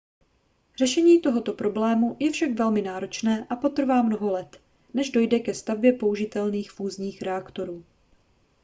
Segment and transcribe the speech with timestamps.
[0.77, 4.61] řešení tohoto problému je však velmi náročné a potrvá mnoho let
[4.93, 7.85] než dojde ke stavbě použitelných fúzních reaktorů